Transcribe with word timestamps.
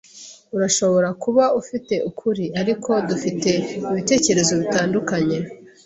Urashobora 0.55 1.09
kuba 1.23 1.43
ufite 1.61 1.95
ukuri, 2.09 2.45
ariko 2.61 2.91
dufite 3.09 3.51
ibitekerezo 3.89 4.53
bitandukanye. 4.61 5.37